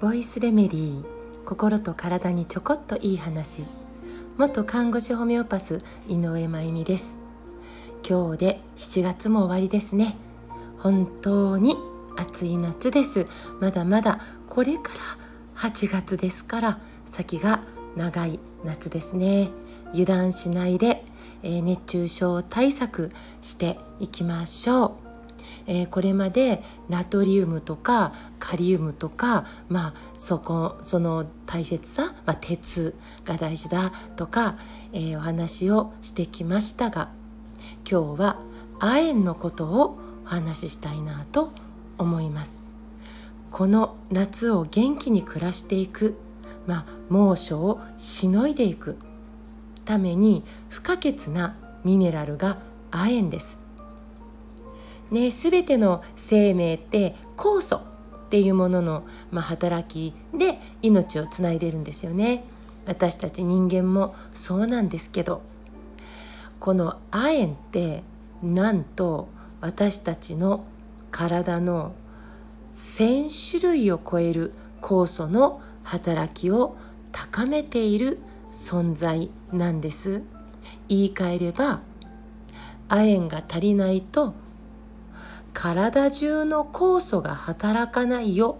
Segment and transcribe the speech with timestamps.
[0.00, 1.04] ボイスレメディー
[1.44, 3.64] 心と体にちょこっといい話。
[4.38, 7.16] 元看護師ホメオパス井上真由美です。
[8.08, 10.14] 今日で7月も終わりですね。
[10.78, 11.76] 本当に
[12.16, 13.26] 暑い夏です。
[13.60, 14.92] まだまだこれか
[15.56, 17.64] ら8月ですから先が
[17.96, 19.50] 長い夏ですね。
[19.90, 21.04] 油断しないで、
[21.42, 23.10] え、熱中症対策
[23.40, 25.01] していきましょう。
[25.66, 34.56] えー、これまでナトリウムとかカリウムとか、まあ、そこその大切さ、まあ、鉄が大事だとか、
[34.92, 37.10] えー、お話をしてきましたが
[37.88, 38.40] 今日は
[38.80, 41.52] 亜鉛のことをお話ししたいなと
[41.98, 42.56] 思います。
[43.50, 46.16] この夏を元気に暮らしていく
[46.66, 48.96] まあ、猛暑をしのいでいく
[49.84, 52.58] ために不可欠なミネラルが
[52.90, 53.61] 亜鉛です。
[55.12, 62.44] ね、全ての生命って酵素っていうものの、まあ、働きで命をつないでるんですよね。
[62.86, 65.42] 私たち人間もそうなんですけど
[66.58, 68.02] この亜鉛って
[68.42, 69.28] なんと
[69.60, 70.64] 私たちの
[71.10, 71.94] 体の
[72.72, 76.76] 1,000種類を超える酵素の働きを
[77.12, 78.18] 高めている
[78.50, 80.24] 存在なんです
[80.88, 81.82] 言い換えれば
[82.88, 84.34] 亜鉛が足りないと
[85.52, 88.58] 体中の酵素が働かないよ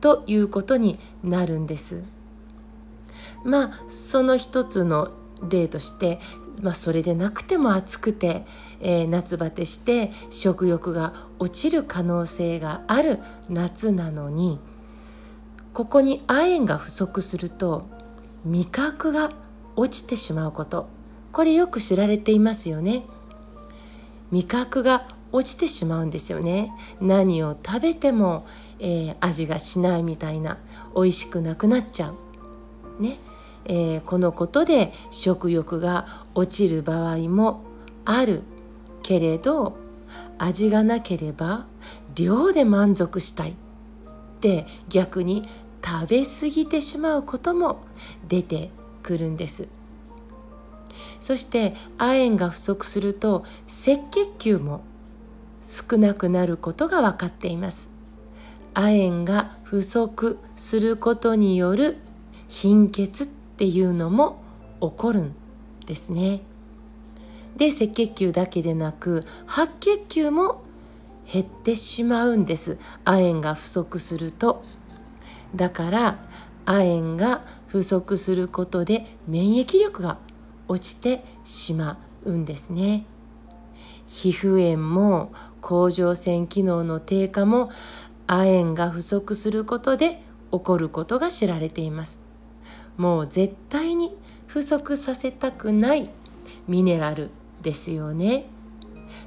[0.00, 2.04] ということになるんです。
[3.44, 5.10] まあその一つの
[5.48, 6.18] 例として、
[6.60, 8.44] まあ、それでなくても暑くて、
[8.80, 14.60] えー、夏バテして食欲が落ちる可能性がある夏なのに
[15.72, 17.88] ここに亜鉛が不足すると
[18.44, 19.32] 味覚が
[19.76, 20.88] 落ちてしまうこと。
[21.32, 23.04] これよく知られていますよね。
[24.30, 26.72] 味覚が落ちてしまうんですよね。
[27.00, 28.46] 何を食べても、
[28.78, 30.58] えー、味がしないみたいな
[30.94, 33.02] 美味しくなくなっちゃう。
[33.02, 33.18] ね、
[33.64, 37.62] えー、このことで食欲が落ちる場合も
[38.04, 38.42] ある。
[39.02, 39.78] けれど
[40.38, 41.66] 味がなければ
[42.14, 43.50] 量で満足したい。
[43.50, 43.54] っ
[44.40, 45.42] て逆に
[45.84, 47.82] 食べ過ぎてしまうことも
[48.28, 48.70] 出て
[49.02, 49.68] くるんです。
[51.20, 54.82] そして亜鉛が不足すると赤血球も
[55.62, 57.88] 少なくなることが分かっています。
[58.74, 61.98] 亜鉛が不足することによる
[62.48, 64.42] 貧血っていうのも
[64.80, 65.34] 起こるん
[65.86, 66.42] ですね。
[67.56, 70.62] で赤血球だけでなく白血球も
[71.30, 72.78] 減ってしまうんです。
[73.04, 74.64] 亜鉛が不足すると。
[75.54, 76.24] だから
[76.64, 80.18] 亜鉛が不足することで免疫力が
[80.68, 83.04] 落ちてしまうんですね。
[84.06, 87.70] 皮膚炎も甲状腺機能の低下も
[88.26, 92.18] 亜鉛が不足することで起こることが知られています。
[92.96, 96.10] もう絶対に不足させたくない
[96.66, 97.30] ミネラル
[97.62, 98.46] ですよね。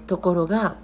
[0.08, 0.78] ところが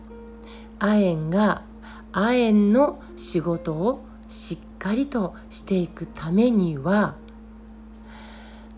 [0.80, 1.64] 亜鉛が
[2.12, 7.16] 亜鉛の仕事をしっかりとしていくためには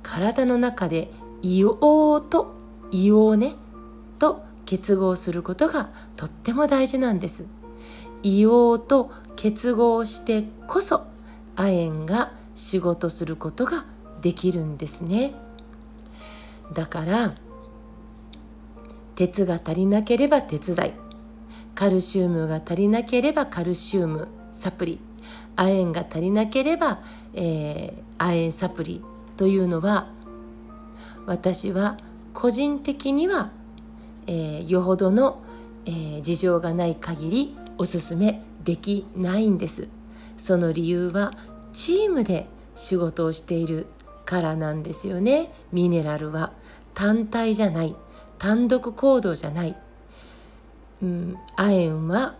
[0.01, 1.11] 体の中で
[1.43, 1.75] 硫
[2.21, 2.55] 黄と
[2.91, 3.55] 硫黄ね
[4.19, 7.43] と結合することがとっても大事なんです。
[8.23, 11.07] 硫黄と結合してこそ
[11.57, 13.83] 亜鉛が仕事することが
[14.21, 15.33] できるんですね。
[16.71, 17.35] だから
[19.15, 20.93] 鉄が足りなければ鉄剤
[21.75, 24.99] カルシウムが足りなければカルシウムサプリ
[25.57, 27.01] 亜鉛が足りなければ、
[27.33, 29.01] えー、亜鉛サプリ
[29.35, 30.07] というのは
[31.25, 31.97] 私は
[32.33, 33.51] 個人的には、
[34.33, 35.41] えー、よほどの、
[35.85, 39.89] えー、事情がない限りおすすめできないんです。
[40.37, 41.33] その理由は
[41.73, 43.87] チームで仕事をしている
[44.23, 45.51] からなんですよね。
[45.73, 46.53] ミネラルは。
[46.93, 47.93] 単体じゃない。
[48.37, 49.75] 単独行動じゃない。
[51.03, 52.35] うん、亜鉛は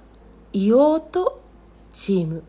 [0.54, 1.42] 硫黄と
[1.92, 2.44] チーム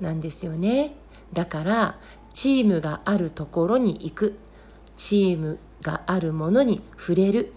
[0.00, 0.94] なんですよね。
[1.32, 1.98] だから
[2.32, 4.38] チームがあるところに行く。
[4.94, 7.52] チームがあるものに触れる。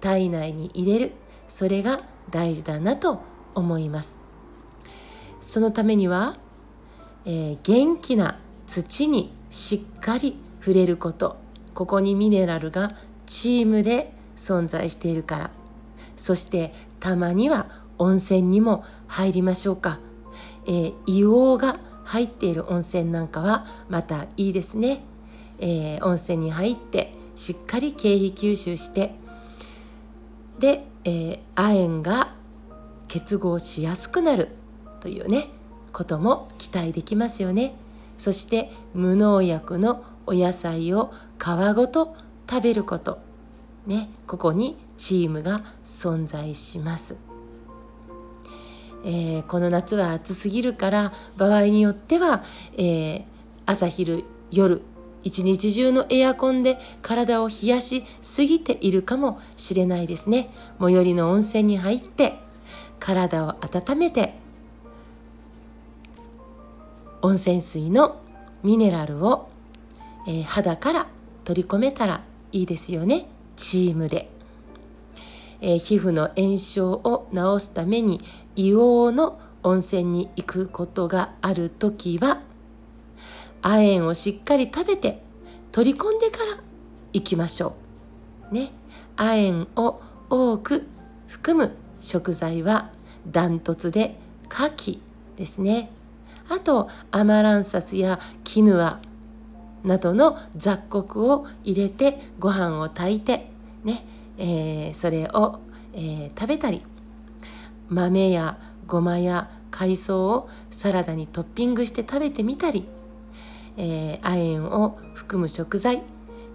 [0.00, 1.12] 体内に入れる。
[1.48, 3.20] それが大事だなと
[3.54, 4.18] 思います。
[5.40, 6.38] そのためには、
[7.24, 11.36] えー、元気な土にしっかり触れること。
[11.74, 15.50] ここにミネラルがチームで存在しているから。
[16.16, 20.00] そしてたまには温泉にも入りましょうか、
[20.66, 25.04] えー、硫黄が入っている温泉なんかはまたいいですね、
[25.58, 29.14] えー、温泉に入ってしっかり経費吸収して
[30.58, 32.34] で、えー、亜鉛が
[33.06, 34.48] 結合しやすくなる
[35.00, 35.48] というね
[35.92, 37.74] ことも期待できますよね。
[38.18, 42.16] そして無農薬のお野菜を皮ごと
[42.48, 43.28] 食べること。
[43.88, 47.16] ねここにチームが存在します、
[49.04, 52.42] えー、この夏は暑すぎるから場合によっては、
[52.76, 53.24] えー、
[53.64, 54.82] 朝昼夜
[55.22, 60.50] 一日中のエアコンで体を冷やしすぎているかもしれないですね。
[60.80, 62.38] 最寄りの温泉に入って
[63.00, 64.34] 体を温めて
[67.20, 68.20] 温泉水の
[68.62, 69.48] ミネラルを、
[70.26, 71.06] えー、肌から
[71.44, 72.22] 取り込めたら
[72.52, 73.28] いいですよね。
[73.56, 74.30] チームで、
[75.60, 78.20] えー、皮膚の炎症を治すために
[78.54, 82.40] 硫黄の温泉に行くことがある時は
[83.62, 85.22] 亜鉛をしっかり食べて
[85.72, 86.58] 取り込んでから
[87.12, 87.74] 行きましょ
[88.50, 88.54] う。
[88.54, 88.70] ね。
[89.16, 90.00] 亜鉛を
[90.30, 90.86] 多く
[91.26, 92.90] 含む食材は
[93.26, 94.18] ダントツで
[94.50, 94.98] 牡蠣
[95.36, 95.90] ですね。
[96.48, 99.00] あとアマランサスやキヌア
[99.84, 103.50] などの雑穀を入れてご飯を炊いて
[103.84, 104.04] ね、
[104.38, 105.60] えー、それを、
[105.92, 106.82] えー、食べたり
[107.88, 112.86] 豆やごまや海藻をサラダにトッピングして食べてみたり、
[113.78, 116.02] えー、亜鉛を含む食材、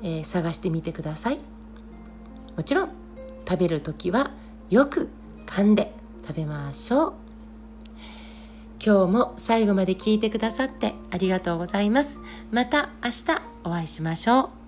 [0.04, 1.40] えー、探してみてください。
[2.56, 2.90] もちろん
[3.48, 4.32] 食べる時は
[4.70, 5.10] よく
[5.48, 5.94] 噛んで
[6.28, 7.14] 食べましょう。
[8.86, 12.20] 今日も最後まで聞いてくださってありがとうございます。
[12.52, 14.63] また明日お会いしましょう。